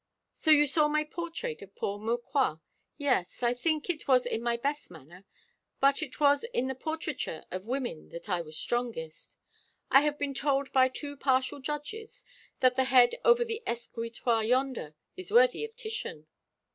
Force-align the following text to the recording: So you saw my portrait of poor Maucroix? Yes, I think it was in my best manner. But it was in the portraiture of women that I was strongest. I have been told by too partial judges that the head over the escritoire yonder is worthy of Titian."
So 0.33 0.49
you 0.49 0.65
saw 0.65 0.87
my 0.87 1.03
portrait 1.03 1.61
of 1.61 1.75
poor 1.75 1.99
Maucroix? 1.99 2.59
Yes, 2.97 3.43
I 3.43 3.53
think 3.53 3.87
it 3.87 4.07
was 4.07 4.25
in 4.25 4.41
my 4.41 4.57
best 4.57 4.89
manner. 4.89 5.25
But 5.79 6.01
it 6.01 6.19
was 6.19 6.43
in 6.43 6.65
the 6.67 6.73
portraiture 6.73 7.43
of 7.51 7.67
women 7.67 8.09
that 8.09 8.27
I 8.27 8.41
was 8.41 8.57
strongest. 8.57 9.37
I 9.91 10.01
have 10.01 10.17
been 10.17 10.33
told 10.33 10.71
by 10.71 10.89
too 10.89 11.15
partial 11.15 11.59
judges 11.59 12.25
that 12.61 12.75
the 12.75 12.85
head 12.85 13.13
over 13.23 13.45
the 13.45 13.61
escritoire 13.67 14.43
yonder 14.43 14.95
is 15.15 15.29
worthy 15.31 15.63
of 15.63 15.75
Titian." 15.75 16.25